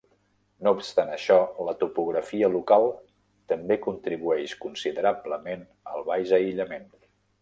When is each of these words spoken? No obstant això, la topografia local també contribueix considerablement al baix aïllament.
No 0.67 0.71
obstant 0.75 1.09
això, 1.15 1.35
la 1.67 1.75
topografia 1.83 2.49
local 2.55 2.85
també 3.53 3.77
contribueix 3.85 4.57
considerablement 4.65 5.67
al 5.93 6.09
baix 6.13 6.35
aïllament. 6.41 6.91